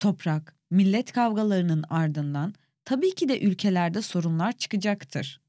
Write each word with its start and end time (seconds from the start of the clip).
toprak, 0.00 0.54
millet 0.70 1.12
kavgalarının 1.12 1.84
ardından 1.90 2.54
tabii 2.84 3.14
ki 3.14 3.28
de 3.28 3.40
ülkelerde 3.40 4.02
sorunlar 4.02 4.52
çıkacaktır. 4.52 5.40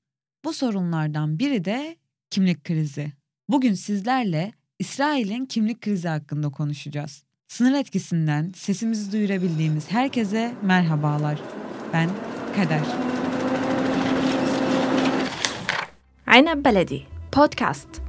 Bu 0.46 0.54
sorunlardan 0.54 1.40
biri 1.40 1.66
de 1.66 1.98
kimlik 2.30 2.64
krizi. 2.64 3.12
Bugün 3.50 3.74
sizlerle 3.74 4.54
İsrail'in 4.80 5.46
kimlik 5.46 5.82
krizi 5.82 6.08
hakkında 6.08 6.50
konuşacağız. 6.50 7.24
Sınır 7.48 7.74
etkisinden 7.74 8.52
sesimizi 8.56 9.12
duyurabildiğimiz 9.12 9.92
herkese 9.92 10.54
merhabalar. 10.62 11.40
Ben 11.94 12.10
Kader. 12.56 12.82
Ayna 16.28 16.64
Beledi 16.64 17.04
Podcast 17.32 18.07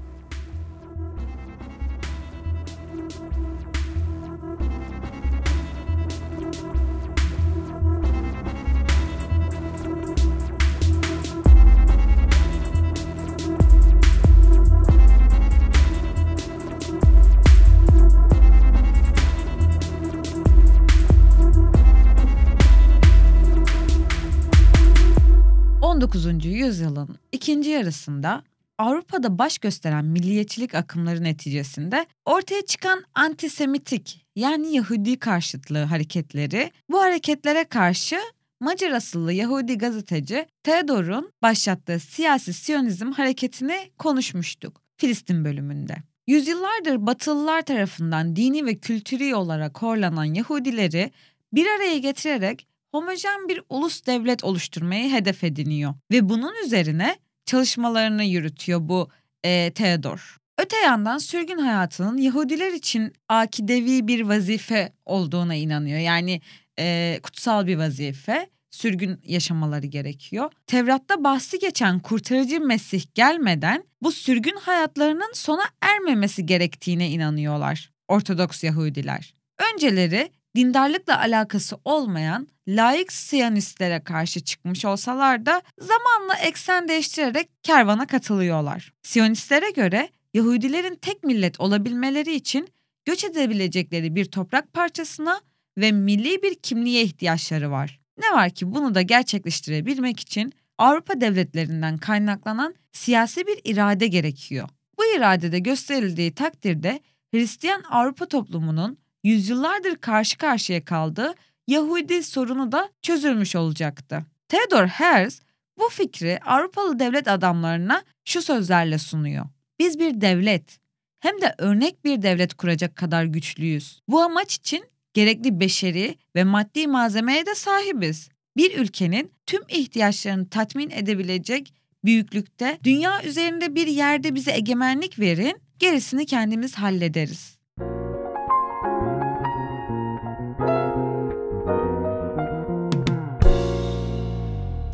19. 26.09 26.45
yüzyılın 26.45 27.19
ikinci 27.33 27.71
yarısında 27.71 28.43
Avrupa'da 28.79 29.39
baş 29.39 29.59
gösteren 29.59 30.05
milliyetçilik 30.05 30.75
akımları 30.75 31.23
neticesinde 31.23 32.07
ortaya 32.25 32.67
çıkan 32.67 33.05
antisemitik 33.15 34.27
yani 34.37 34.75
Yahudi 34.75 35.19
karşıtlığı 35.19 35.83
hareketleri 35.83 36.71
bu 36.91 37.01
hareketlere 37.01 37.65
karşı 37.65 38.17
Macar 38.61 38.91
asıllı 38.91 39.33
Yahudi 39.33 39.79
gazeteci 39.79 40.47
Theodor'un 40.63 41.33
başlattığı 41.43 41.99
siyasi 41.99 42.53
Siyonizm 42.53 43.11
hareketini 43.11 43.91
konuşmuştuk 43.99 44.83
Filistin 44.97 45.45
bölümünde. 45.45 45.97
Yüzyıllardır 46.27 47.07
Batılılar 47.07 47.63
tarafından 47.63 48.37
dini 48.37 48.67
ve 48.67 48.79
kültürel 48.79 49.33
olarak 49.33 49.83
horlanan 49.83 50.25
Yahudileri 50.25 51.11
bir 51.53 51.67
araya 51.67 51.99
getirerek 51.99 52.67
homojen 52.93 53.49
bir 53.49 53.63
ulus 53.69 54.07
devlet 54.07 54.45
oluşturmayı 54.45 55.13
hedef 55.13 55.45
ediniyor. 55.45 55.95
Ve 56.11 56.29
bunun 56.29 56.55
üzerine 56.65 57.17
çalışmalarını 57.47 58.25
yürütüyor 58.25 58.81
bu 58.83 59.09
e, 59.45 59.73
Theodor. 59.75 60.39
Öte 60.59 60.77
yandan 60.77 61.19
sürgün 61.19 61.59
hayatının 61.59 62.17
Yahudiler 62.17 62.73
için 62.73 63.13
akidevi 63.29 64.07
bir 64.07 64.21
vazife 64.21 64.93
olduğuna 65.07 65.55
inanıyor. 65.55 65.99
Yani 65.99 66.41
e, 66.79 67.21
kutsal 67.23 67.67
bir 67.67 67.77
vazife 67.77 68.49
sürgün 68.71 69.21
yaşamaları 69.25 69.87
gerekiyor. 69.87 70.51
Tevrat'ta 70.67 71.25
bahsi 71.25 71.59
geçen 71.59 72.01
kurtarıcı 72.01 72.61
Mesih 72.61 73.03
gelmeden 73.15 73.85
bu 74.03 74.13
sürgün 74.13 74.57
hayatlarının 74.57 75.33
sona 75.35 75.63
ermemesi 75.81 76.47
gerektiğine 76.47 77.11
inanıyorlar 77.11 77.91
Ortodoks 78.09 78.65
Yahudiler. 78.65 79.35
Önceleri 79.73 80.31
dindarlıkla 80.57 81.19
alakası 81.19 81.77
olmayan 81.85 82.49
laik 82.69 83.13
siyanistlere 83.13 84.05
karşı 84.05 84.41
çıkmış 84.41 84.85
olsalar 84.85 85.47
da 85.47 85.63
zamanla 85.79 86.35
eksen 86.35 86.89
değiştirerek 86.89 87.49
kervana 87.63 88.07
katılıyorlar. 88.07 88.93
Siyonistlere 89.03 89.71
göre 89.71 90.09
Yahudilerin 90.35 90.95
tek 90.95 91.25
millet 91.25 91.61
olabilmeleri 91.61 92.35
için 92.35 92.69
göç 93.05 93.25
edebilecekleri 93.25 94.15
bir 94.15 94.25
toprak 94.25 94.73
parçasına 94.73 95.41
ve 95.79 95.93
milli 95.93 96.43
bir 96.43 96.55
kimliğe 96.55 97.03
ihtiyaçları 97.03 97.71
var. 97.71 98.01
Ne 98.19 98.33
var 98.33 98.51
ki 98.51 98.73
bunu 98.75 98.95
da 98.95 99.03
gerçekleştirebilmek 99.03 100.21
için 100.21 100.53
Avrupa 100.79 101.21
devletlerinden 101.21 101.99
kaynaklanan 101.99 102.75
siyasi 102.93 103.47
bir 103.47 103.61
irade 103.65 104.07
gerekiyor. 104.07 104.69
Bu 104.99 105.03
iradede 105.17 105.59
gösterildiği 105.59 106.35
takdirde 106.35 107.01
Hristiyan 107.31 107.83
Avrupa 107.91 108.27
toplumunun 108.27 108.99
yüzyıllardır 109.25 109.97
karşı 109.97 110.39
karşıya 110.39 110.85
kaldığı 110.85 111.35
Yahudi 111.67 112.23
sorunu 112.23 112.73
da 112.73 112.91
çözülmüş 113.03 113.57
olacaktı. 113.57 114.27
Theodor 114.49 114.87
Herzl 114.87 115.43
bu 115.79 115.89
fikri 115.89 116.41
Avrupalı 116.45 116.99
devlet 116.99 117.29
adamlarına 117.29 118.03
şu 118.25 118.43
sözlerle 118.43 118.99
sunuyor. 118.99 119.47
Biz 119.79 119.99
bir 119.99 120.21
devlet, 120.21 120.79
hem 121.21 121.41
de 121.41 121.55
örnek 121.59 122.05
bir 122.05 122.23
devlet 122.23 122.55
kuracak 122.55 122.97
kadar 122.97 123.25
güçlüyüz. 123.25 124.01
Bu 124.09 124.23
amaç 124.23 124.55
için 124.55 124.85
gerekli 125.15 125.61
beşeri 125.61 126.17
ve 126.37 126.45
maddi 126.45 126.87
malzemeye 126.87 127.47
de 127.47 127.55
sahibiz. 127.55 128.29
Bir 128.57 128.79
ülkenin 128.79 129.33
tüm 129.47 129.63
ihtiyaçlarını 129.69 130.49
tatmin 130.49 130.91
edebilecek 130.91 131.75
büyüklükte 132.05 132.79
dünya 132.85 133.23
üzerinde 133.23 133.75
bir 133.75 133.87
yerde 133.87 134.35
bize 134.35 134.53
egemenlik 134.53 135.19
verin, 135.19 135.57
gerisini 135.79 136.27
kendimiz 136.27 136.75
hallederiz. 136.75 137.58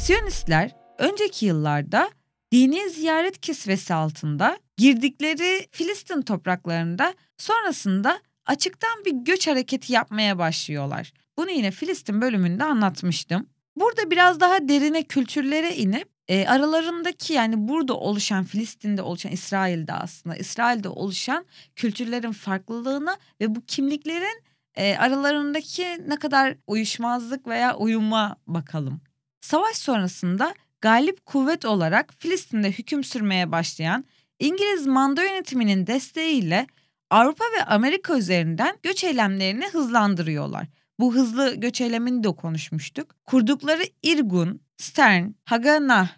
Siyonistler 0.05 0.71
önceki 0.99 1.47
yıllarda 1.47 2.11
dini 2.53 2.91
ziyaret 2.91 3.41
kisvesi 3.41 3.95
altında 3.95 4.59
girdikleri 4.77 5.67
Filistin 5.71 6.23
topraklarında 6.23 7.15
sonrasında 7.39 8.21
açıktan 8.47 9.05
bir 9.05 9.13
göç 9.13 9.47
hareketi 9.47 9.93
yapmaya 9.93 10.39
başlıyorlar. 10.39 11.13
Bunu 11.39 11.51
yine 11.51 11.71
Filistin 11.71 12.21
bölümünde 12.21 12.65
anlatmıştım. 12.65 13.47
Burada 13.77 14.11
biraz 14.11 14.41
daha 14.41 14.69
derine 14.69 15.03
kültürlere 15.03 15.77
inip 15.77 16.09
e, 16.29 16.47
aralarındaki 16.47 17.33
yani 17.33 17.69
burada 17.69 17.95
oluşan 17.95 18.45
Filistin'de 18.45 19.03
oluşan 19.03 19.33
İsrail'de 19.33 19.93
aslında 19.93 20.37
İsrail'de 20.37 20.89
oluşan 20.89 21.45
kültürlerin 21.77 22.33
farklılığını 22.33 23.17
ve 23.41 23.55
bu 23.55 23.65
kimliklerin 23.67 24.43
e, 24.75 24.97
aralarındaki 24.97 25.87
ne 26.09 26.17
kadar 26.17 26.57
uyuşmazlık 26.67 27.47
veya 27.47 27.77
uyuma 27.77 28.37
bakalım. 28.47 29.01
Savaş 29.45 29.77
sonrasında 29.77 30.55
galip 30.81 31.27
kuvvet 31.27 31.65
olarak 31.65 32.15
Filistin'de 32.19 32.73
hüküm 32.73 33.05
sürmeye 33.05 33.53
başlayan 33.53 34.05
İngiliz 34.39 34.87
manda 34.87 35.23
yönetiminin 35.23 35.87
desteğiyle 35.87 36.67
Avrupa 37.11 37.45
ve 37.45 37.65
Amerika 37.65 38.19
üzerinden 38.19 38.77
göç 38.83 39.05
eylemlerini 39.05 39.67
hızlandırıyorlar. 39.67 40.67
Bu 41.01 41.15
hızlı 41.15 41.55
göç 41.55 41.81
eylemini 41.81 42.25
de 42.25 42.29
konuşmuştuk. 42.29 43.17
Kurdukları 43.25 43.83
Irgun, 44.03 44.61
Stern, 44.77 45.31
Haganah 45.45 46.09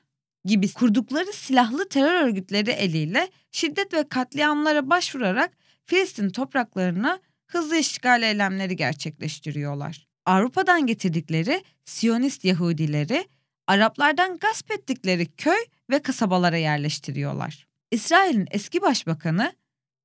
gibi 0.45 0.73
kurdukları 0.73 1.33
silahlı 1.33 1.89
terör 1.89 2.25
örgütleri 2.25 2.71
eliyle 2.71 3.29
şiddet 3.53 3.95
ve 3.95 4.09
katliamlara 4.09 4.91
başvurarak 4.91 5.51
Filistin 5.85 6.31
topraklarına 6.31 7.19
hızlı 7.47 7.77
işgal 7.77 8.23
eylemleri 8.23 8.77
gerçekleştiriyorlar. 8.77 10.06
Avrupa'dan 10.27 10.87
getirdikleri 10.87 11.65
Siyonist 11.85 12.45
Yahudileri 12.45 13.29
Araplardan 13.67 14.39
gasp 14.39 14.71
ettikleri 14.71 15.27
köy 15.27 15.65
ve 15.91 16.03
kasabalara 16.03 16.57
yerleştiriyorlar. 16.57 17.67
İsrail'in 17.91 18.47
eski 18.51 18.83
başbakanı 18.83 19.53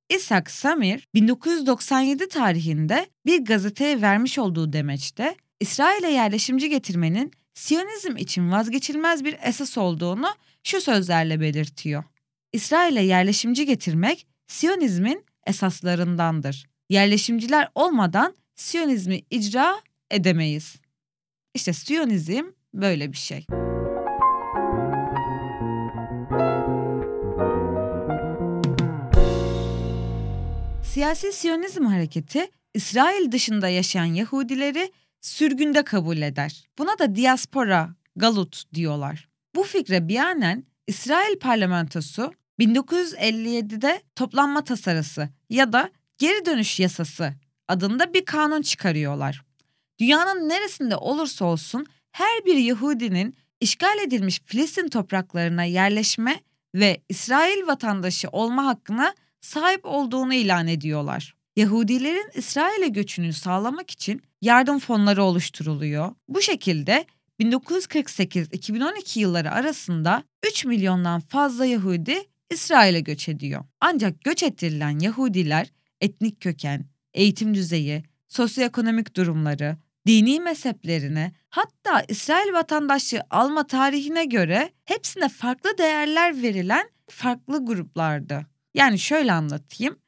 İshak 0.08 0.50
Samir 0.50 1.08
1997 1.14 2.28
tarihinde 2.28 3.06
bir 3.26 3.44
gazeteye 3.44 4.02
vermiş 4.02 4.38
olduğu 4.38 4.72
demeçte 4.72 5.36
İsrail'e 5.60 6.10
yerleşimci 6.10 6.68
getirmenin 6.68 7.32
Siyonizm 7.54 8.16
için 8.16 8.52
vazgeçilmez 8.52 9.24
bir 9.24 9.36
esas 9.42 9.78
olduğunu 9.78 10.28
şu 10.64 10.80
sözlerle 10.80 11.40
belirtiyor. 11.40 12.04
İsrail'e 12.52 13.02
yerleşimci 13.02 13.66
getirmek 13.66 14.26
Siyonizmin 14.46 15.24
esaslarındandır. 15.46 16.66
Yerleşimciler 16.88 17.68
olmadan 17.74 18.34
Siyonizmi 18.54 19.22
icra 19.30 19.80
edemeyiz. 20.12 20.76
İşte 21.54 21.72
Siyonizm 21.72 22.44
böyle 22.74 23.12
bir 23.12 23.16
şey. 23.16 23.46
Siyasi 30.84 31.32
Siyonizm 31.32 31.84
hareketi 31.84 32.50
İsrail 32.74 33.32
dışında 33.32 33.68
yaşayan 33.68 34.04
Yahudileri 34.04 34.92
sürgünde 35.20 35.82
kabul 35.82 36.16
eder. 36.16 36.64
Buna 36.78 36.98
da 36.98 37.16
diaspora, 37.16 37.94
galut 38.16 38.74
diyorlar. 38.74 39.28
Bu 39.54 39.62
fikre 39.62 40.08
bianen 40.08 40.64
İsrail 40.86 41.38
parlamentosu 41.38 42.32
1957'de 42.60 44.02
toplanma 44.16 44.64
tasarısı 44.64 45.28
ya 45.50 45.72
da 45.72 45.90
geri 46.18 46.46
dönüş 46.46 46.80
yasası 46.80 47.34
adında 47.68 48.14
bir 48.14 48.24
kanun 48.24 48.62
çıkarıyorlar. 48.62 49.44
Dünyanın 50.00 50.48
neresinde 50.48 50.96
olursa 50.96 51.44
olsun 51.44 51.86
her 52.12 52.44
bir 52.44 52.56
Yahudinin 52.56 53.36
işgal 53.60 53.98
edilmiş 53.98 54.40
Filistin 54.44 54.88
topraklarına 54.88 55.64
yerleşme 55.64 56.40
ve 56.74 57.00
İsrail 57.08 57.66
vatandaşı 57.66 58.28
olma 58.28 58.66
hakkına 58.66 59.14
sahip 59.40 59.80
olduğunu 59.84 60.34
ilan 60.34 60.68
ediyorlar. 60.68 61.34
Yahudilerin 61.56 62.30
İsrail'e 62.34 62.88
göçünü 62.88 63.32
sağlamak 63.32 63.90
için 63.90 64.22
yardım 64.42 64.78
fonları 64.78 65.22
oluşturuluyor. 65.24 66.14
Bu 66.28 66.42
şekilde 66.42 67.06
1948-2012 67.40 69.18
yılları 69.18 69.50
arasında 69.50 70.22
3 70.46 70.64
milyondan 70.64 71.20
fazla 71.20 71.66
Yahudi 71.66 72.24
İsrail'e 72.50 73.00
göç 73.00 73.28
ediyor. 73.28 73.64
Ancak 73.80 74.20
göç 74.20 74.42
ettirilen 74.42 74.98
Yahudiler 74.98 75.72
etnik 76.00 76.40
köken, 76.40 76.84
eğitim 77.14 77.54
düzeyi, 77.54 78.02
sosyoekonomik 78.32 79.16
durumları, 79.16 79.76
dini 80.06 80.40
mezheplerine 80.40 81.32
hatta 81.50 82.02
İsrail 82.08 82.52
vatandaşlığı 82.52 83.22
alma 83.30 83.66
tarihine 83.66 84.24
göre 84.24 84.70
hepsine 84.84 85.28
farklı 85.28 85.78
değerler 85.78 86.42
verilen 86.42 86.88
farklı 87.10 87.64
gruplardı. 87.64 88.46
Yani 88.74 88.98
şöyle 88.98 89.32
anlatayım. 89.32 89.98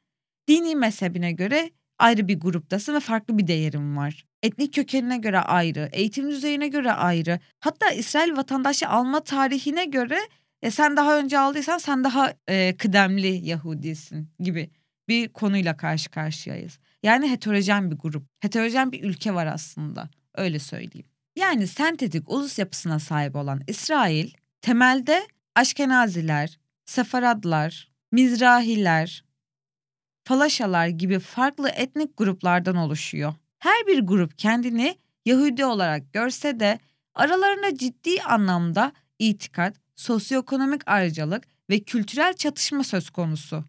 Dini 0.47 0.75
mezhebine 0.75 1.31
göre 1.31 1.69
ayrı 1.99 2.27
bir 2.27 2.39
gruptasın 2.39 2.95
ve 2.95 2.99
farklı 2.99 3.37
bir 3.37 3.47
değerin 3.47 3.97
var. 3.97 4.25
Etnik 4.43 4.73
kökenine 4.73 5.17
göre 5.17 5.39
ayrı, 5.39 5.89
eğitim 5.91 6.31
düzeyine 6.31 6.67
göre 6.67 6.91
ayrı. 6.91 7.39
Hatta 7.59 7.89
İsrail 7.89 8.37
vatandaşı 8.37 8.89
alma 8.89 9.19
tarihine 9.19 9.85
göre 9.85 10.19
e, 10.61 10.71
sen 10.71 10.97
daha 10.97 11.17
önce 11.19 11.39
aldıysan 11.39 11.77
sen 11.77 12.03
daha 12.03 12.33
e, 12.47 12.77
kıdemli 12.77 13.47
Yahudisin 13.47 14.29
gibi 14.39 14.69
bir 15.07 15.29
konuyla 15.29 15.77
karşı 15.77 16.11
karşıyayız. 16.11 16.79
Yani 17.05 17.31
heterojen 17.31 17.91
bir 17.91 17.95
grup, 17.95 18.27
heterojen 18.39 18.91
bir 18.91 19.03
ülke 19.03 19.33
var 19.33 19.45
aslında. 19.45 20.09
Öyle 20.35 20.59
söyleyeyim. 20.59 21.07
Yani 21.35 21.67
sentetik 21.67 22.31
ulus 22.31 22.59
yapısına 22.59 22.99
sahip 22.99 23.35
olan 23.35 23.61
İsrail 23.67 24.31
temelde 24.61 25.27
Aşkenaziler, 25.55 26.59
Sefaradlar, 26.85 27.91
Mizrahiler, 28.11 29.25
Falaşalar 30.23 30.87
gibi 30.87 31.19
farklı 31.19 31.69
etnik 31.69 32.17
gruplardan 32.17 32.75
oluşuyor. 32.75 33.33
Her 33.59 33.87
bir 33.87 33.99
grup 33.99 34.37
kendini 34.37 34.97
Yahudi 35.25 35.65
olarak 35.65 36.13
görse 36.13 36.59
de 36.59 36.79
aralarında 37.15 37.77
ciddi 37.77 38.21
anlamda 38.21 38.91
itikat, 39.19 39.75
sosyoekonomik 39.95 40.81
ayrıcalık 40.85 41.43
ve 41.69 41.79
kültürel 41.79 42.33
çatışma 42.33 42.83
söz 42.83 43.09
konusu. 43.09 43.63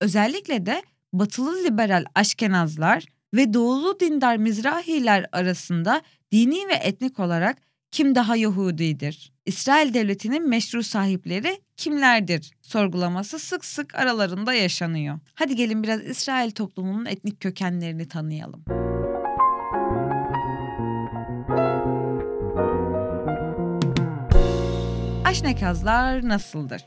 Özellikle 0.00 0.66
de 0.66 0.82
batılı 1.12 1.64
liberal 1.64 2.04
Aşkenazlar 2.14 3.04
ve 3.34 3.54
doğulu 3.54 4.00
dindar 4.00 4.36
Mizrahiler 4.36 5.26
arasında 5.32 6.02
dini 6.32 6.68
ve 6.68 6.74
etnik 6.74 7.20
olarak 7.20 7.58
kim 7.90 8.14
daha 8.14 8.36
Yahudidir? 8.36 9.32
İsrail 9.46 9.94
devletinin 9.94 10.48
meşru 10.48 10.82
sahipleri 10.82 11.60
kimlerdir? 11.76 12.50
Sorgulaması 12.60 13.38
sık 13.38 13.64
sık 13.64 13.94
aralarında 13.94 14.54
yaşanıyor. 14.54 15.18
Hadi 15.34 15.56
gelin 15.56 15.82
biraz 15.82 16.04
İsrail 16.04 16.50
toplumunun 16.50 17.04
etnik 17.04 17.40
kökenlerini 17.40 18.08
tanıyalım. 18.08 18.64
Aşnekazlar 25.24 26.28
nasıldır? 26.28 26.82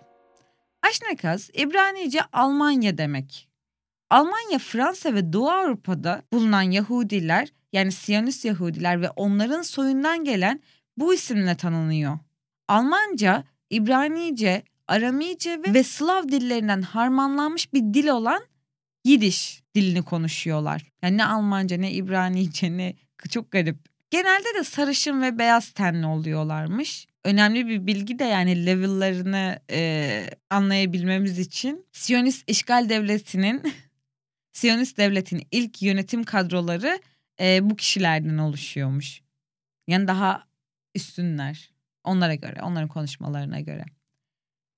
Aşnekaz 0.82 1.50
İbranice 1.54 2.20
Almanya 2.34 2.98
demek. 2.98 3.53
Almanya, 4.14 4.60
Fransa 4.60 5.14
ve 5.14 5.34
Doğu 5.34 5.50
Avrupa'da 5.50 6.22
bulunan 6.34 6.62
Yahudiler 6.62 7.48
yani 7.72 7.92
Siyonist 7.92 8.46
Yahudiler 8.46 9.02
ve 9.02 9.10
onların 9.10 9.62
soyundan 9.62 10.24
gelen 10.24 10.62
bu 10.98 11.14
isimle 11.14 11.56
tanınıyor. 11.56 12.20
Almanca, 12.68 13.44
İbranice, 13.70 14.64
Aramice 14.88 15.62
ve 15.68 15.84
Slav 15.84 16.28
dillerinden 16.28 16.82
harmanlanmış 16.82 17.74
bir 17.74 17.80
dil 17.80 18.08
olan 18.08 18.44
Yidiş 19.04 19.64
dilini 19.76 20.02
konuşuyorlar. 20.02 20.82
Yani 21.02 21.18
ne 21.18 21.26
Almanca 21.26 21.78
ne 21.78 21.92
İbranice 21.92 22.78
ne 22.78 22.94
çok 23.30 23.52
garip. 23.52 23.78
Genelde 24.10 24.60
de 24.60 24.64
sarışın 24.64 25.22
ve 25.22 25.40
beyaz 25.40 25.72
tenli 25.72 26.06
oluyorlarmış. 26.06 27.08
Önemli 27.24 27.68
bir 27.68 27.88
bilgi 27.88 28.20
de 28.20 28.24
yani 28.24 28.66
level'larını 28.66 29.60
e, 29.72 30.30
anlayabilmemiz 30.50 31.40
için 31.40 31.86
Siyonist 31.92 32.50
işgal 32.50 32.90
devletinin 32.90 33.62
Siyonist 34.54 34.98
devletin 34.98 35.48
ilk 35.52 35.82
yönetim 35.82 36.24
kadroları 36.24 37.00
e, 37.40 37.70
bu 37.70 37.76
kişilerden 37.76 38.38
oluşuyormuş. 38.38 39.22
Yani 39.88 40.08
daha 40.08 40.44
üstünler 40.96 41.72
onlara 42.04 42.36
göre, 42.36 42.62
onların 42.62 42.90
konuşmalarına 42.90 43.60
göre. 43.60 43.86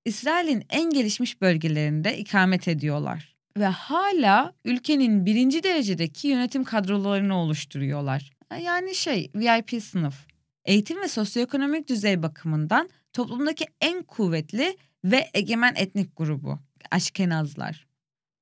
İsrail'in 0.04 0.64
en 0.70 0.90
gelişmiş 0.90 1.40
bölgelerinde 1.40 2.18
ikamet 2.18 2.68
ediyorlar 2.68 3.36
ve 3.56 3.66
hala 3.66 4.52
ülkenin 4.64 5.26
birinci 5.26 5.62
derecedeki 5.62 6.28
yönetim 6.28 6.64
kadrolarını 6.64 7.36
oluşturuyorlar. 7.36 8.30
Yani 8.62 8.94
şey 8.94 9.30
VIP 9.34 9.82
sınıf. 9.82 10.26
Eğitim 10.64 11.00
ve 11.02 11.08
sosyoekonomik 11.08 11.88
düzey 11.88 12.22
bakımından 12.22 12.90
toplumdaki 13.12 13.66
en 13.80 14.02
kuvvetli 14.02 14.76
ve 15.04 15.30
egemen 15.34 15.74
etnik 15.76 16.16
grubu 16.16 16.58
Aşkenazlar. 16.90 17.85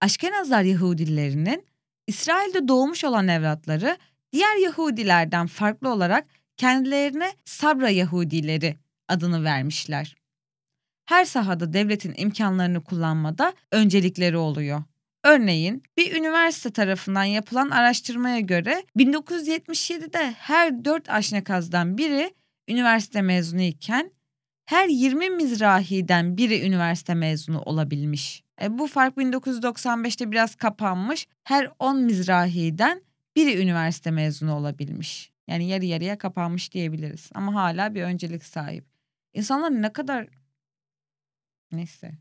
Aşkenazlar 0.00 0.62
Yahudilerinin 0.62 1.66
İsrail'de 2.06 2.68
doğmuş 2.68 3.04
olan 3.04 3.28
evlatları 3.28 3.98
diğer 4.32 4.56
Yahudilerden 4.56 5.46
farklı 5.46 5.92
olarak 5.92 6.26
kendilerine 6.56 7.32
Sabra 7.44 7.90
Yahudileri 7.90 8.76
adını 9.08 9.44
vermişler. 9.44 10.16
Her 11.06 11.24
sahada 11.24 11.72
devletin 11.72 12.14
imkanlarını 12.16 12.84
kullanmada 12.84 13.52
öncelikleri 13.72 14.36
oluyor. 14.36 14.82
Örneğin 15.24 15.82
bir 15.96 16.12
üniversite 16.12 16.70
tarafından 16.70 17.24
yapılan 17.24 17.70
araştırmaya 17.70 18.40
göre 18.40 18.84
1977'de 18.96 20.32
her 20.38 20.84
4 20.84 21.10
aşnekazdan 21.10 21.98
biri 21.98 22.34
üniversite 22.68 23.22
mezunu 23.22 23.62
iken 23.62 24.10
her 24.66 24.88
20 24.88 25.30
mizrahiden 25.30 26.36
biri 26.36 26.66
üniversite 26.66 27.14
mezunu 27.14 27.60
olabilmiş. 27.60 28.43
E, 28.62 28.78
bu 28.78 28.86
fark 28.86 29.16
1995'te 29.16 30.30
biraz 30.30 30.54
kapanmış. 30.54 31.28
Her 31.44 31.70
10 31.78 32.00
mizrahiden 32.00 33.02
biri 33.36 33.62
üniversite 33.62 34.10
mezunu 34.10 34.54
olabilmiş. 34.54 35.30
Yani 35.46 35.68
yarı 35.68 35.84
yarıya 35.84 36.18
kapanmış 36.18 36.72
diyebiliriz. 36.72 37.30
Ama 37.34 37.54
hala 37.54 37.94
bir 37.94 38.02
öncelik 38.02 38.44
sahip. 38.44 38.84
İnsanlar 39.34 39.82
ne 39.82 39.92
kadar... 39.92 40.28
Neyse. 41.72 42.12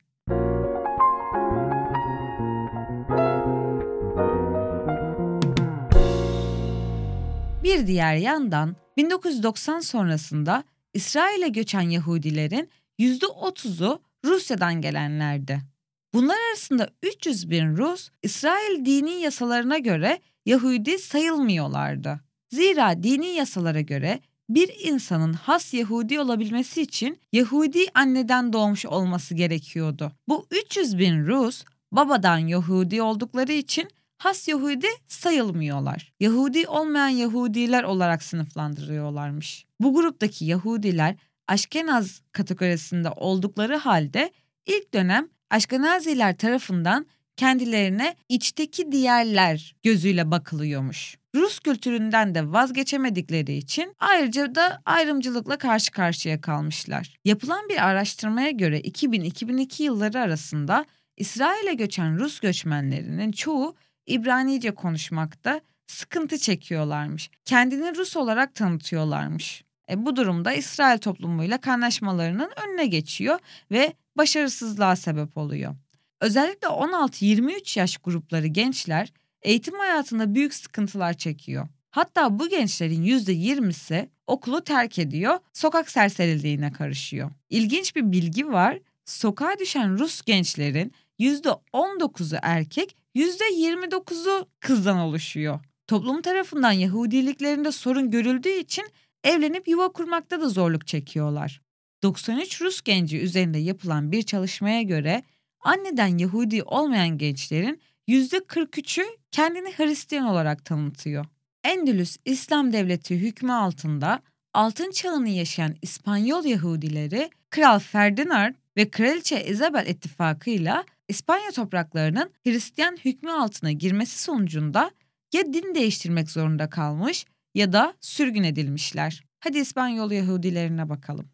Bir 7.63 7.87
diğer 7.87 8.15
yandan 8.15 8.75
1990 8.97 9.79
sonrasında 9.79 10.63
İsrail'e 10.93 11.47
göçen 11.47 11.81
Yahudilerin 11.81 12.69
%30'u 12.99 14.01
Rusya'dan 14.25 14.81
gelenlerdi. 14.81 15.72
Bunlar 16.13 16.37
arasında 16.49 16.89
300 17.03 17.49
bin 17.49 17.77
Rus, 17.77 18.09
İsrail 18.23 18.85
dini 18.85 19.11
yasalarına 19.11 19.77
göre 19.77 20.19
Yahudi 20.45 20.99
sayılmıyorlardı. 20.99 22.19
Zira 22.49 23.03
dini 23.03 23.27
yasalara 23.27 23.81
göre 23.81 24.19
bir 24.49 24.71
insanın 24.83 25.33
has 25.33 25.73
Yahudi 25.73 26.19
olabilmesi 26.19 26.81
için 26.81 27.19
Yahudi 27.31 27.85
anneden 27.93 28.53
doğmuş 28.53 28.85
olması 28.85 29.35
gerekiyordu. 29.35 30.11
Bu 30.27 30.47
300 30.51 30.97
bin 30.97 31.25
Rus 31.25 31.63
babadan 31.91 32.37
Yahudi 32.37 33.01
oldukları 33.01 33.51
için 33.51 33.87
has 34.17 34.47
Yahudi 34.47 34.87
sayılmıyorlar. 35.07 36.13
Yahudi 36.19 36.67
olmayan 36.67 37.07
Yahudiler 37.07 37.83
olarak 37.83 38.23
sınıflandırıyorlarmış. 38.23 39.65
Bu 39.79 39.93
gruptaki 39.93 40.45
Yahudiler 40.45 41.15
Aşkenaz 41.47 42.21
kategorisinde 42.31 43.09
oldukları 43.09 43.75
halde 43.75 44.31
ilk 44.65 44.93
dönem 44.93 45.29
Aşkenaziler 45.53 46.37
tarafından 46.37 47.05
kendilerine 47.37 48.15
içteki 48.29 48.91
diğerler 48.91 49.75
gözüyle 49.83 50.31
bakılıyormuş. 50.31 51.17
Rus 51.35 51.59
kültüründen 51.59 52.35
de 52.35 52.51
vazgeçemedikleri 52.51 53.53
için 53.53 53.95
ayrıca 53.99 54.55
da 54.55 54.81
ayrımcılıkla 54.85 55.57
karşı 55.57 55.91
karşıya 55.91 56.41
kalmışlar. 56.41 57.17
Yapılan 57.25 57.69
bir 57.69 57.87
araştırmaya 57.87 58.51
göre 58.51 58.79
2000-2002 58.79 59.83
yılları 59.83 60.19
arasında 60.19 60.85
İsrail'e 61.17 61.73
göçen 61.73 62.19
Rus 62.19 62.39
göçmenlerinin 62.39 63.31
çoğu 63.31 63.75
İbranice 64.05 64.71
konuşmakta 64.71 65.61
sıkıntı 65.87 66.37
çekiyorlarmış. 66.37 67.29
Kendini 67.45 67.95
Rus 67.95 68.17
olarak 68.17 68.55
tanıtıyorlarmış. 68.55 69.62
E, 69.89 70.05
bu 70.05 70.15
durumda 70.15 70.53
İsrail 70.53 70.97
toplumuyla 70.97 71.57
kaynaşmalarının 71.57 72.51
önüne 72.67 72.85
geçiyor 72.85 73.39
ve 73.71 73.93
başarısızlığa 74.17 74.95
sebep 74.95 75.37
oluyor. 75.37 75.75
Özellikle 76.21 76.67
16-23 76.67 77.79
yaş 77.79 77.97
grupları 77.97 78.47
gençler 78.47 79.13
eğitim 79.41 79.79
hayatında 79.79 80.35
büyük 80.35 80.53
sıkıntılar 80.53 81.13
çekiyor. 81.13 81.67
Hatta 81.91 82.39
bu 82.39 82.49
gençlerin 82.49 83.03
%20'si 83.03 84.09
okulu 84.27 84.63
terk 84.63 84.99
ediyor, 84.99 85.39
sokak 85.53 85.91
serseriliğine 85.91 86.71
karışıyor. 86.71 87.31
İlginç 87.49 87.95
bir 87.95 88.11
bilgi 88.11 88.47
var. 88.47 88.79
Sokağa 89.05 89.59
düşen 89.59 89.99
Rus 89.99 90.21
gençlerin 90.21 90.93
%19'u 91.19 92.39
erkek, 92.41 92.95
%29'u 93.15 94.47
kızdan 94.59 94.97
oluşuyor. 94.97 95.59
Toplum 95.87 96.21
tarafından 96.21 96.71
Yahudiliklerinde 96.71 97.71
sorun 97.71 98.11
görüldüğü 98.11 98.49
için 98.59 98.85
evlenip 99.23 99.67
yuva 99.67 99.89
kurmakta 99.89 100.41
da 100.41 100.49
zorluk 100.49 100.87
çekiyorlar. 100.87 101.61
93 102.03 102.61
Rus 102.61 102.81
genci 102.81 103.19
üzerinde 103.19 103.57
yapılan 103.57 104.11
bir 104.11 104.23
çalışmaya 104.23 104.81
göre 104.81 105.23
anneden 105.59 106.17
Yahudi 106.17 106.63
olmayan 106.63 107.17
gençlerin 107.17 107.81
%43'ü 108.07 109.05
kendini 109.31 109.71
Hristiyan 109.77 110.25
olarak 110.25 110.65
tanıtıyor. 110.65 111.25
Endülüs 111.63 112.17
İslam 112.25 112.73
Devleti 112.73 113.15
hükmü 113.15 113.53
altında 113.53 114.21
altın 114.53 114.91
çağını 114.91 115.29
yaşayan 115.29 115.75
İspanyol 115.81 116.45
Yahudileri 116.45 117.29
Kral 117.49 117.79
Ferdinand 117.79 118.55
ve 118.77 118.89
Kraliçe 118.89 119.45
Isabel 119.45 119.87
ittifakıyla 119.87 120.85
İspanya 121.07 121.51
topraklarının 121.51 122.31
Hristiyan 122.43 122.97
hükmü 123.05 123.31
altına 123.31 123.71
girmesi 123.71 124.23
sonucunda 124.23 124.91
ya 125.33 125.53
din 125.53 125.75
değiştirmek 125.75 126.31
zorunda 126.31 126.69
kalmış 126.69 127.25
ya 127.53 127.73
da 127.73 127.93
sürgün 128.01 128.43
edilmişler. 128.43 129.23
Hadi 129.39 129.57
İspanyol 129.59 130.11
Yahudilerine 130.11 130.89
bakalım. 130.89 131.29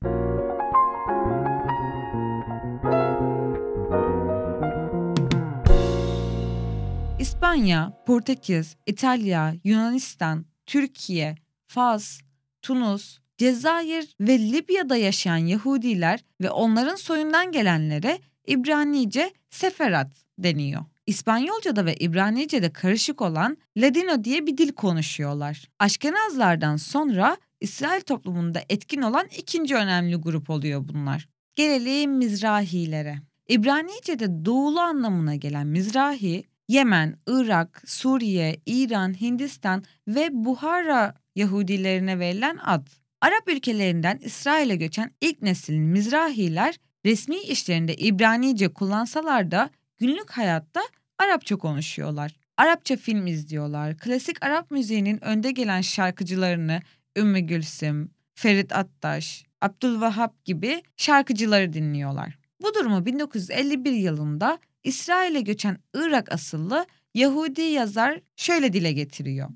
İspanya, 7.19 8.03
Portekiz, 8.05 8.75
İtalya, 8.85 9.55
Yunanistan, 9.63 10.45
Türkiye, 10.65 11.35
Fas, 11.67 12.19
Tunus, 12.61 13.19
Cezayir 13.37 14.15
ve 14.19 14.39
Libya'da 14.39 14.95
yaşayan 14.95 15.37
Yahudiler 15.37 16.19
ve 16.41 16.49
onların 16.49 16.95
soyundan 16.95 17.51
gelenlere 17.51 18.19
İbranice 18.47 19.33
Seferat 19.49 20.11
deniyor. 20.37 20.81
İspanyolca'da 21.09 21.85
ve 21.85 21.95
İbranice'de 21.95 22.73
karışık 22.73 23.21
olan 23.21 23.57
Ladino 23.77 24.23
diye 24.23 24.47
bir 24.47 24.57
dil 24.57 24.71
konuşuyorlar. 24.71 25.69
Aşkenazlardan 25.79 26.77
sonra 26.77 27.37
İsrail 27.61 28.01
toplumunda 28.01 28.61
etkin 28.69 29.01
olan 29.01 29.27
ikinci 29.37 29.75
önemli 29.75 30.15
grup 30.15 30.49
oluyor 30.49 30.87
bunlar. 30.87 31.27
Gelelim 31.55 32.17
Mizrahilere. 32.17 33.17
İbranice'de 33.47 34.45
doğulu 34.45 34.79
anlamına 34.79 35.35
gelen 35.35 35.67
Mizrahi, 35.67 36.43
Yemen, 36.67 37.17
Irak, 37.27 37.83
Suriye, 37.85 38.61
İran, 38.65 39.21
Hindistan 39.21 39.83
ve 40.07 40.29
Buhara 40.31 41.15
Yahudilerine 41.35 42.19
verilen 42.19 42.57
ad. 42.63 42.87
Arap 43.21 43.47
ülkelerinden 43.47 44.19
İsrail'e 44.23 44.75
göçen 44.75 45.11
ilk 45.21 45.41
neslin 45.41 45.81
Mizrahiler 45.81 46.75
resmi 47.05 47.37
işlerinde 47.37 47.95
İbranice 47.95 48.67
kullansalar 48.67 49.51
da 49.51 49.69
günlük 49.97 50.31
hayatta 50.31 50.81
Arapça 51.19 51.55
konuşuyorlar. 51.55 52.35
Arapça 52.57 52.95
film 52.95 53.27
izliyorlar. 53.27 53.97
Klasik 53.97 54.43
Arap 54.43 54.71
müziğinin 54.71 55.23
önde 55.23 55.51
gelen 55.51 55.81
şarkıcılarını 55.81 56.81
Ümmü 57.17 57.39
Gülsüm, 57.39 58.11
Ferit 58.35 58.75
Attaş, 58.75 59.45
Abdülvahap 59.61 60.45
gibi 60.45 60.83
şarkıcıları 60.97 61.73
dinliyorlar. 61.73 62.37
Bu 62.61 62.73
durumu 62.73 63.05
1951 63.05 63.91
yılında 63.91 64.59
İsrail'e 64.83 65.41
göçen 65.41 65.77
Irak 65.93 66.31
asıllı 66.31 66.85
Yahudi 67.13 67.61
yazar 67.61 68.21
şöyle 68.35 68.73
dile 68.73 68.91
getiriyor. 68.91 69.49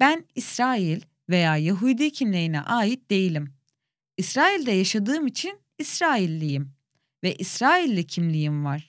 Ben 0.00 0.24
İsrail 0.34 1.00
veya 1.28 1.56
Yahudi 1.56 2.12
kimliğine 2.12 2.60
ait 2.60 3.10
değilim. 3.10 3.54
İsrail'de 4.16 4.72
yaşadığım 4.72 5.26
için 5.26 5.60
İsrailliyim 5.78 6.72
ve 7.22 7.34
İsrailli 7.34 8.06
kimliğim 8.06 8.64
var. 8.64 8.87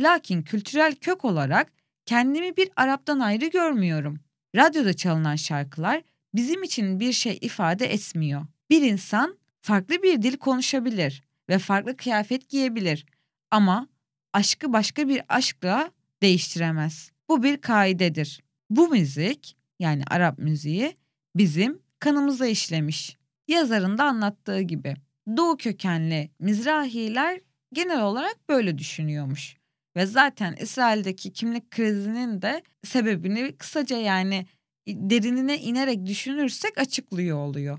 Lakin 0.00 0.42
kültürel 0.42 0.94
kök 0.94 1.24
olarak 1.24 1.72
kendimi 2.06 2.56
bir 2.56 2.70
Arap'tan 2.76 3.20
ayrı 3.20 3.46
görmüyorum. 3.46 4.20
Radyoda 4.56 4.92
çalınan 4.92 5.36
şarkılar 5.36 6.02
bizim 6.34 6.62
için 6.62 7.00
bir 7.00 7.12
şey 7.12 7.38
ifade 7.40 7.92
etmiyor. 7.92 8.46
Bir 8.70 8.82
insan 8.82 9.38
farklı 9.60 10.02
bir 10.02 10.22
dil 10.22 10.36
konuşabilir 10.36 11.22
ve 11.48 11.58
farklı 11.58 11.96
kıyafet 11.96 12.48
giyebilir 12.48 13.06
ama 13.50 13.88
aşkı 14.32 14.72
başka 14.72 15.08
bir 15.08 15.22
aşkla 15.28 15.90
değiştiremez. 16.22 17.10
Bu 17.28 17.42
bir 17.42 17.56
kaidedir. 17.56 18.42
Bu 18.70 18.88
müzik 18.88 19.56
yani 19.78 20.02
Arap 20.10 20.38
müziği 20.38 20.94
bizim 21.36 21.82
kanımıza 21.98 22.46
işlemiş. 22.46 23.16
Yazarın 23.48 23.98
da 23.98 24.04
anlattığı 24.04 24.60
gibi. 24.60 24.94
Doğu 25.36 25.56
kökenli 25.56 26.30
Mizrahiler 26.38 27.40
genel 27.72 28.02
olarak 28.02 28.48
böyle 28.48 28.78
düşünüyormuş. 28.78 29.56
Ve 29.96 30.06
zaten 30.06 30.56
İsrail'deki 30.60 31.32
kimlik 31.32 31.70
krizinin 31.70 32.42
de 32.42 32.62
sebebini 32.84 33.56
kısaca 33.56 33.96
yani 33.96 34.46
derinine 34.88 35.58
inerek 35.58 36.06
düşünürsek 36.06 36.78
açıklıyor 36.78 37.38
oluyor. 37.38 37.78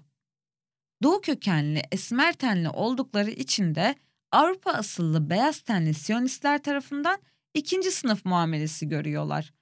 Doğu 1.03 1.21
kökenli 1.21 1.81
esmer 1.91 2.33
tenli 2.33 2.69
oldukları 2.69 3.31
için 3.31 3.75
de 3.75 3.95
Avrupa 4.31 4.71
asıllı 4.71 5.29
beyaz 5.29 5.59
tenli 5.59 5.93
Siyonistler 5.93 6.63
tarafından 6.63 7.21
ikinci 7.53 7.91
sınıf 7.91 8.25
muamelesi 8.25 8.89
görüyorlar. 8.89 9.53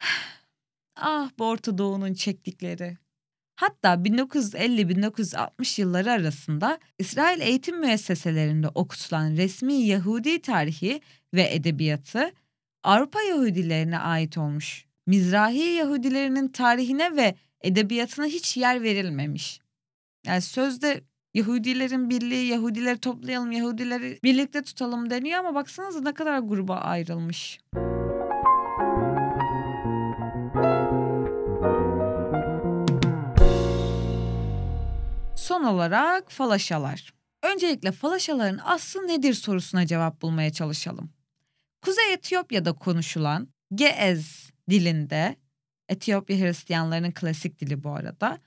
ah 0.96 1.30
bu 1.38 1.44
Orta 1.44 1.78
Doğu'nun 1.78 2.14
çektikleri. 2.14 2.96
Hatta 3.56 3.94
1950-1960 3.94 5.80
yılları 5.80 6.12
arasında 6.12 6.78
İsrail 6.98 7.40
eğitim 7.40 7.80
müesseselerinde 7.80 8.68
okutulan 8.68 9.36
resmi 9.36 9.74
Yahudi 9.74 10.42
tarihi 10.42 11.00
ve 11.34 11.54
edebiyatı 11.54 12.32
Avrupa 12.84 13.22
Yahudilerine 13.22 13.98
ait 13.98 14.38
olmuş. 14.38 14.86
Mizrahi 15.06 15.58
Yahudilerinin 15.58 16.48
tarihine 16.48 17.16
ve 17.16 17.34
edebiyatına 17.60 18.26
hiç 18.26 18.56
yer 18.56 18.82
verilmemiş. 18.82 19.60
Yani 20.26 20.42
sözde 20.42 21.04
Yahudilerin 21.34 22.10
birliği, 22.10 22.46
Yahudileri 22.46 22.98
toplayalım, 22.98 23.52
Yahudileri 23.52 24.18
birlikte 24.24 24.62
tutalım 24.62 25.10
deniyor 25.10 25.38
ama 25.38 25.54
baksanıza 25.54 26.00
ne 26.00 26.14
kadar 26.14 26.38
gruba 26.38 26.76
ayrılmış. 26.76 27.60
Son 35.36 35.64
olarak 35.64 36.32
falaşalar. 36.32 37.14
Öncelikle 37.42 37.92
falaşaların 37.92 38.60
aslı 38.64 39.08
nedir 39.08 39.34
sorusuna 39.34 39.86
cevap 39.86 40.22
bulmaya 40.22 40.52
çalışalım. 40.52 41.15
Kuzey 41.82 42.12
Etiyopya'da 42.12 42.72
konuşulan 42.72 43.48
Geez 43.74 44.50
dilinde, 44.70 45.36
Etiyopya 45.88 46.36
Hristiyanlarının 46.38 47.10
klasik 47.10 47.60
dili 47.60 47.84
bu 47.84 47.90
arada, 47.90 48.38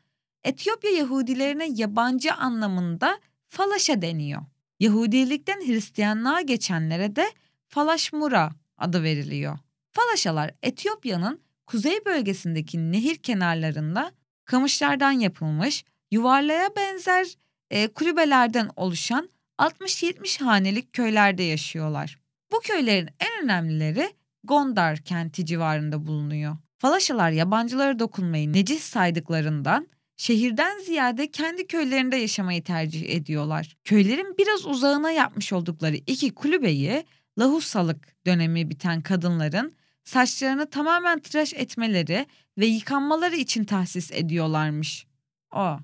Etiyopya 0.44 0.92
Yahudilerine 0.92 1.68
yabancı 1.70 2.34
anlamında 2.34 3.20
falaşa 3.48 4.02
deniyor. 4.02 4.42
Yahudilikten 4.80 5.68
Hristiyanlığa 5.68 6.42
geçenlere 6.42 7.16
de 7.16 7.32
falaşmura 7.68 8.52
adı 8.78 9.04
veriliyor. 9.04 9.58
Falaşalar 9.92 10.52
Etiyopya'nın 10.64 11.42
kuzey 11.68 12.06
bölgesindeki 12.06 12.92
nehir 12.92 13.16
kenarlarında 13.16 14.12
kamışlardan 14.46 15.12
yapılmış 15.12 15.86
yuvarlaya 16.12 16.70
benzer 16.76 17.28
e, 17.70 17.88
kulübelerden 17.88 18.70
oluşan 18.76 19.30
60-70 19.58 20.44
hanelik 20.44 20.94
köylerde 20.94 21.44
yaşıyorlar. 21.44 22.20
Bu 22.52 22.60
köylerin 22.60 23.10
en 23.20 23.44
önemlileri 23.44 24.14
Gondar 24.44 24.98
kenti 24.98 25.46
civarında 25.46 26.06
bulunuyor. 26.08 26.58
Falaşalar 26.78 27.32
yabancılara 27.32 28.00
dokunmayı 28.00 28.54
necis 28.54 28.84
saydıklarından 28.84 29.88
şehirden 30.18 30.80
ziyade 30.80 31.32
kendi 31.32 31.68
köylerinde 31.68 32.16
yaşamayı 32.16 32.64
tercih 32.64 33.10
ediyorlar. 33.10 33.78
Köylerin 33.84 34.38
biraz 34.38 34.66
uzağına 34.66 35.12
yapmış 35.12 35.54
oldukları 35.54 35.96
iki 35.96 36.34
kulübeyi 36.34 37.04
lahusalık 37.40 38.26
dönemi 38.26 38.70
biten 38.70 39.02
kadınların 39.02 39.76
saçlarını 40.04 40.70
tamamen 40.70 41.20
tıraş 41.20 41.54
etmeleri 41.54 42.26
ve 42.58 42.66
yıkanmaları 42.66 43.36
için 43.36 43.64
tahsis 43.64 44.12
ediyorlarmış. 44.12 45.08
O. 45.56 45.78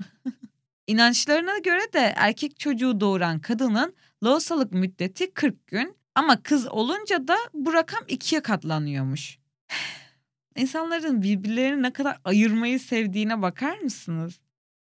İnançlarına 0.86 1.58
göre 1.58 1.92
de 1.92 2.12
erkek 2.16 2.58
çocuğu 2.60 3.00
doğuran 3.00 3.38
kadının 3.38 3.94
lohusalık 4.24 4.72
müddeti 4.72 5.34
40 5.34 5.66
gün 5.66 5.96
ama 6.14 6.42
kız 6.42 6.66
olunca 6.66 7.28
da 7.28 7.36
bu 7.54 7.72
rakam 7.72 8.04
ikiye 8.08 8.42
katlanıyormuş. 8.42 9.38
İnsanların 10.56 11.22
birbirlerini 11.22 11.82
ne 11.82 11.92
kadar 11.92 12.18
ayırmayı 12.24 12.80
sevdiğine 12.80 13.42
bakar 13.42 13.78
mısınız? 13.78 14.40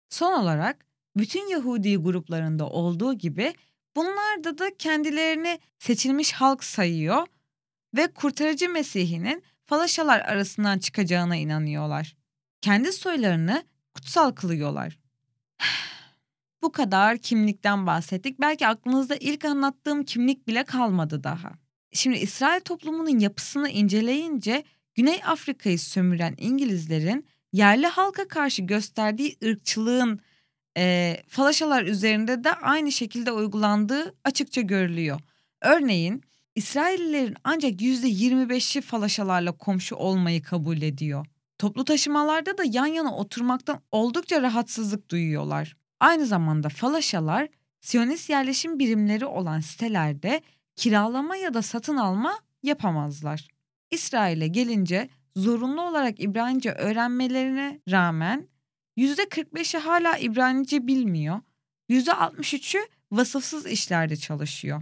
Son 0.09 0.33
olarak 0.33 0.85
bütün 1.17 1.47
Yahudi 1.49 1.97
gruplarında 1.97 2.69
olduğu 2.69 3.13
gibi 3.13 3.53
bunlarda 3.95 4.57
da 4.57 4.77
kendilerini 4.77 5.59
seçilmiş 5.79 6.33
halk 6.33 6.63
sayıyor 6.63 7.27
ve 7.95 8.07
kurtarıcı 8.13 8.69
Mesih'inin 8.69 9.43
falaşalar 9.65 10.19
arasından 10.19 10.79
çıkacağına 10.79 11.35
inanıyorlar. 11.35 12.15
Kendi 12.61 12.91
soylarını 12.91 13.63
kutsal 13.93 14.31
kılıyorlar. 14.31 14.99
Bu 16.63 16.72
kadar 16.72 17.17
kimlikten 17.17 17.88
bahsettik. 17.88 18.41
Belki 18.41 18.67
aklınızda 18.67 19.15
ilk 19.15 19.46
anlattığım 19.46 20.03
kimlik 20.03 20.48
bile 20.48 20.63
kalmadı 20.63 21.24
daha. 21.24 21.51
Şimdi 21.93 22.17
İsrail 22.17 22.62
toplumunun 22.62 23.20
yapısını 23.20 23.70
inceleyince 23.70 24.63
Güney 24.96 25.22
Afrika'yı 25.25 25.79
sömüren 25.79 26.36
İngilizlerin 26.38 27.27
yerli 27.53 27.88
halka 27.88 28.27
karşı 28.27 28.62
gösterdiği 28.62 29.38
ırkçılığın 29.43 30.20
e, 30.77 31.17
falaşalar 31.27 31.84
üzerinde 31.84 32.43
de 32.43 32.53
aynı 32.53 32.91
şekilde 32.91 33.32
uygulandığı 33.32 34.15
açıkça 34.24 34.62
görülüyor. 34.62 35.20
Örneğin 35.62 36.24
İsraillilerin 36.55 37.36
ancak 37.43 37.72
%25'i 37.72 38.82
falaşalarla 38.82 39.51
komşu 39.51 39.96
olmayı 39.96 40.43
kabul 40.43 40.82
ediyor. 40.82 41.25
Toplu 41.58 41.86
taşımalarda 41.86 42.58
da 42.58 42.63
yan 42.65 42.86
yana 42.86 43.15
oturmaktan 43.15 43.79
oldukça 43.91 44.41
rahatsızlık 44.41 45.12
duyuyorlar. 45.12 45.82
Aynı 46.00 46.25
zamanda 46.25 46.69
falaşalar 46.69 47.47
Siyonist 47.81 48.29
yerleşim 48.29 48.79
birimleri 48.79 49.25
olan 49.25 49.59
sitelerde 49.59 50.41
kiralama 50.75 51.35
ya 51.35 51.53
da 51.53 51.62
satın 51.62 51.97
alma 51.97 52.39
yapamazlar. 52.63 53.47
İsrail'e 53.91 54.47
gelince 54.47 55.09
zorunlu 55.35 55.81
olarak 55.81 56.19
İbranice 56.19 56.71
öğrenmelerine 56.71 57.79
rağmen 57.89 58.47
%45'i 58.97 59.79
hala 59.79 60.17
İbranice 60.17 60.88
bilmiyor. 60.88 61.41
%63'ü 61.89 62.79
vasıfsız 63.12 63.65
işlerde 63.65 64.15
çalışıyor. 64.15 64.81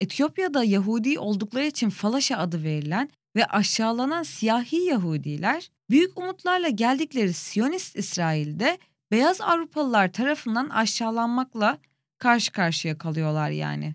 Etiyopya'da 0.00 0.64
Yahudi 0.64 1.18
oldukları 1.18 1.66
için 1.66 1.90
Falaşa 1.90 2.38
adı 2.38 2.62
verilen 2.62 3.10
ve 3.36 3.44
aşağılanan 3.44 4.22
siyahi 4.22 4.76
Yahudiler 4.76 5.70
büyük 5.90 6.18
umutlarla 6.18 6.68
geldikleri 6.68 7.32
Siyonist 7.32 7.96
İsrail'de 7.96 8.78
beyaz 9.10 9.40
Avrupalılar 9.40 10.12
tarafından 10.12 10.68
aşağılanmakla 10.68 11.78
karşı 12.18 12.52
karşıya 12.52 12.98
kalıyorlar 12.98 13.50
yani. 13.50 13.94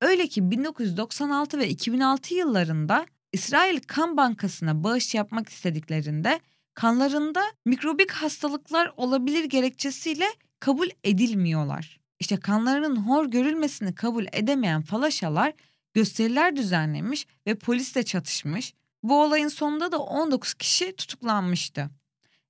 Öyle 0.00 0.26
ki 0.28 0.50
1996 0.50 1.58
ve 1.58 1.68
2006 1.68 2.34
yıllarında 2.34 3.06
İsrail 3.32 3.80
Kan 3.80 4.16
Bankası'na 4.16 4.84
bağış 4.84 5.14
yapmak 5.14 5.48
istediklerinde 5.48 6.40
kanlarında 6.74 7.42
mikrobik 7.64 8.10
hastalıklar 8.10 8.92
olabilir 8.96 9.44
gerekçesiyle 9.44 10.26
kabul 10.60 10.88
edilmiyorlar. 11.04 12.00
İşte 12.20 12.36
kanlarının 12.36 12.96
hor 12.96 13.26
görülmesini 13.26 13.94
kabul 13.94 14.26
edemeyen 14.32 14.82
falaşalar 14.82 15.52
gösteriler 15.94 16.56
düzenlemiş 16.56 17.26
ve 17.46 17.54
polisle 17.54 18.02
çatışmış. 18.02 18.74
Bu 19.02 19.22
olayın 19.22 19.48
sonunda 19.48 19.92
da 19.92 19.98
19 19.98 20.54
kişi 20.54 20.96
tutuklanmıştı. 20.96 21.90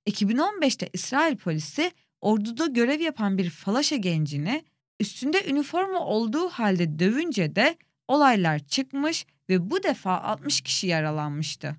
2015'te 0.09 0.89
İsrail 0.93 1.37
polisi 1.37 1.91
orduda 2.21 2.65
görev 2.65 2.99
yapan 2.99 3.37
bir 3.37 3.49
falaşa 3.49 3.95
gencini 3.95 4.65
üstünde 4.99 5.49
üniforma 5.49 5.99
olduğu 5.99 6.49
halde 6.49 6.99
dövünce 6.99 7.55
de 7.55 7.77
olaylar 8.07 8.59
çıkmış 8.59 9.25
ve 9.49 9.69
bu 9.69 9.83
defa 9.83 10.21
60 10.21 10.61
kişi 10.61 10.87
yaralanmıştı. 10.87 11.75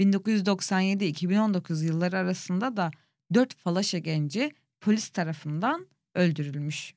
1997-2019 0.00 1.84
yılları 1.84 2.18
arasında 2.18 2.76
da 2.76 2.90
4 3.34 3.54
falaşa 3.54 3.98
genci 3.98 4.52
polis 4.80 5.08
tarafından 5.08 5.86
öldürülmüş. 6.14 6.94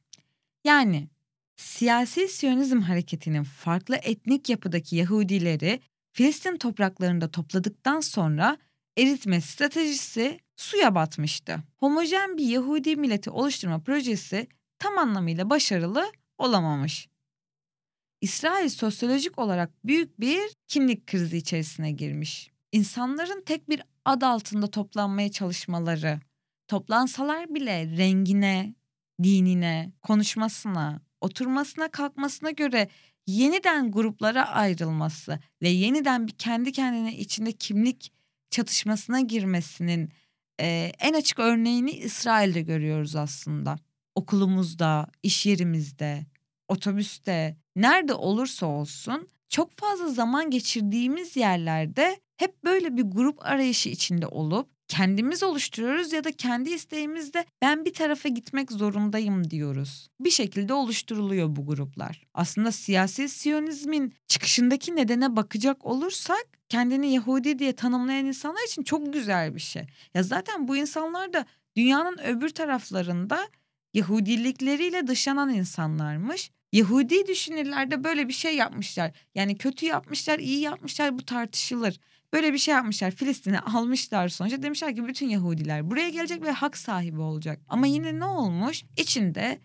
Yani 0.64 1.08
siyasi 1.56 2.28
Siyonizm 2.28 2.80
hareketinin 2.80 3.44
farklı 3.44 3.96
etnik 3.96 4.50
yapıdaki 4.50 4.96
Yahudileri 4.96 5.80
Filistin 6.12 6.58
topraklarında 6.58 7.32
topladıktan 7.32 8.00
sonra 8.00 8.58
eritme 8.98 9.42
stratejisi 9.42 10.40
suya 10.56 10.96
batmıştı. 10.96 11.64
Homojen 11.78 12.38
bir 12.38 12.46
Yahudi 12.46 12.96
milleti 12.96 13.30
oluşturma 13.30 13.80
projesi 13.80 14.48
tam 14.80 14.98
anlamıyla 14.98 15.50
başarılı 15.50 16.12
olamamış. 16.38 17.10
İsrail 18.22 18.70
sosyolojik 18.70 19.40
olarak 19.40 19.86
büyük 19.86 20.20
bir 20.20 20.42
kimlik 20.68 21.08
krizi 21.08 21.38
içerisine 21.38 21.92
girmiş. 21.92 22.52
İnsanların 22.72 23.44
tek 23.46 23.70
bir 23.70 23.82
ad 24.06 24.22
altında 24.22 24.68
toplanmaya 24.72 25.32
çalışmaları, 25.32 26.20
toplansalar 26.68 27.56
bile 27.56 27.98
rengine, 27.98 28.76
dinine, 29.24 29.92
konuşmasına, 30.02 31.02
oturmasına, 31.22 31.92
kalkmasına 31.92 32.52
göre 32.52 32.90
yeniden 33.28 33.92
gruplara 33.92 34.48
ayrılması 34.48 35.40
ve 35.62 35.70
yeniden 35.70 36.28
bir 36.28 36.32
kendi 36.32 36.72
kendine 36.72 37.18
içinde 37.18 37.52
kimlik 37.52 38.15
çatışmasına 38.56 39.22
girmesinin 39.22 40.12
e, 40.62 40.92
en 41.00 41.14
açık 41.14 41.40
örneğini 41.40 41.92
İsrail'de 41.92 42.62
görüyoruz 42.62 43.16
aslında. 43.16 43.76
Okulumuzda, 44.16 45.08
iş 45.24 45.46
yerimizde, 45.46 46.26
otobüste, 46.68 47.58
nerede 47.76 48.14
olursa 48.14 48.66
olsun 48.66 49.30
çok 49.50 49.78
fazla 49.78 50.08
zaman 50.08 50.50
geçirdiğimiz 50.50 51.36
yerlerde 51.36 52.20
hep 52.38 52.64
böyle 52.64 52.98
bir 52.98 53.04
grup 53.04 53.46
arayışı 53.46 53.90
içinde 53.90 54.28
olup 54.28 54.70
kendimiz 54.88 55.44
oluşturuyoruz 55.44 56.14
ya 56.14 56.24
da 56.24 56.32
kendi 56.32 56.70
isteğimizde 56.70 57.46
ben 57.62 57.86
bir 57.86 57.94
tarafa 57.94 58.30
gitmek 58.30 58.72
zorundayım 58.72 59.50
diyoruz. 59.50 60.08
Bir 60.20 60.32
şekilde 60.32 60.74
oluşturuluyor 60.74 61.56
bu 61.56 61.66
gruplar. 61.66 62.24
Aslında 62.34 62.72
siyasi 62.72 63.30
siyonizmin 63.30 64.14
çıkışındaki 64.28 64.96
nedene 64.96 65.36
bakacak 65.36 65.86
olursak 65.86 66.55
kendini 66.70 67.14
Yahudi 67.14 67.60
diye 67.60 67.76
tanımlayan 67.76 68.26
insanlar 68.26 68.68
için 68.68 68.84
çok 68.84 69.14
güzel 69.14 69.56
bir 69.56 69.60
şey. 69.60 69.84
Ya 70.14 70.24
zaten 70.24 70.68
bu 70.68 70.78
insanlar 70.78 71.34
da 71.34 71.46
dünyanın 71.76 72.18
öbür 72.18 72.50
taraflarında 72.50 73.48
Yahudilikleriyle 73.94 75.08
dışlanan 75.08 75.50
insanlarmış. 75.50 76.52
Yahudi 76.72 77.28
düşünürler 77.28 77.92
de 77.92 78.04
böyle 78.04 78.28
bir 78.28 78.34
şey 78.34 78.56
yapmışlar. 78.56 79.12
Yani 79.36 79.58
kötü 79.58 79.86
yapmışlar, 79.86 80.40
iyi 80.40 80.60
yapmışlar 80.60 81.18
bu 81.18 81.26
tartışılır. 81.26 82.00
Böyle 82.34 82.54
bir 82.54 82.58
şey 82.58 82.74
yapmışlar. 82.74 83.12
Filistin'i 83.12 83.60
almışlar 83.60 84.30
sonuçta. 84.30 84.64
Demişler 84.64 84.96
ki 84.96 85.08
bütün 85.08 85.30
Yahudiler 85.30 85.90
buraya 85.90 86.10
gelecek 86.10 86.44
ve 86.44 86.52
hak 86.52 86.78
sahibi 86.78 87.22
olacak. 87.22 87.62
Ama 87.70 87.88
yine 87.88 88.20
ne 88.20 88.26
olmuş? 88.26 88.84
İçinde 88.98 89.60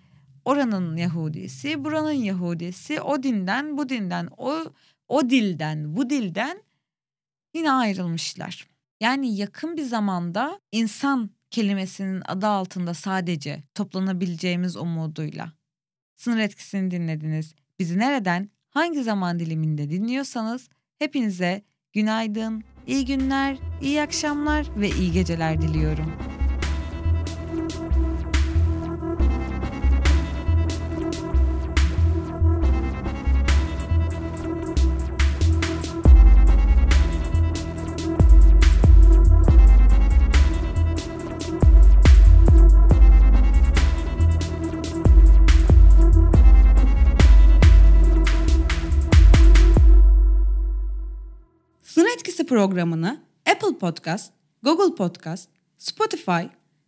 oranın 0.45 0.97
Yahudisi, 0.97 1.85
buranın 1.85 2.13
Yahudisi, 2.13 3.01
o 3.01 3.23
dinden, 3.23 3.79
bu 3.79 3.89
dinden, 3.89 4.29
o 4.37 4.65
o 5.09 5.31
dilden, 5.31 5.97
bu 5.97 6.11
dilden 6.11 6.63
yine 7.55 7.73
ayrılmışlar. 7.73 8.67
Yani 9.01 9.37
yakın 9.37 9.77
bir 9.77 9.83
zamanda 9.83 10.61
insan 10.73 11.31
kelimesinin 11.51 12.23
adı 12.27 12.47
altında 12.47 12.95
sadece 12.95 13.63
toplanabileceğimiz 13.75 14.77
umuduyla. 14.77 15.53
Sınır 16.17 16.39
etkisini 16.39 16.91
dinlediniz. 16.91 17.55
Bizi 17.79 17.99
nereden, 17.99 18.51
hangi 18.71 19.03
zaman 19.03 19.39
diliminde 19.39 19.91
dinliyorsanız 19.91 20.69
hepinize 20.99 21.63
günaydın, 21.93 22.65
iyi 22.87 23.05
günler, 23.05 23.59
iyi 23.83 24.03
akşamlar 24.03 24.81
ve 24.81 24.91
iyi 24.91 25.13
geceler 25.13 25.63
diliyorum. 25.63 26.40
Programını 52.51 53.21
Apple 53.51 53.79
Podcast, 53.79 54.33
Google 54.63 54.95
Podcast, 54.95 55.49
Spotify, 55.79 56.43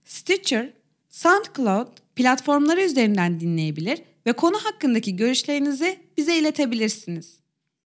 Stitcher, 0.05 0.72
SoundCloud 1.09 1.87
platformları 2.16 2.83
üzerinden 2.83 3.40
dinleyebilir 3.40 4.03
ve 4.27 4.33
konu 4.33 4.57
hakkındaki 4.57 5.16
görüşlerinizi 5.16 5.98
bize 6.16 6.38
iletebilirsiniz. 6.38 7.41